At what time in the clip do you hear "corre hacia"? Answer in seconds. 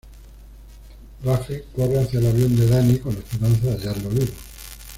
1.75-2.19